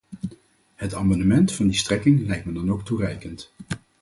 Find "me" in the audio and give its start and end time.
2.45-2.53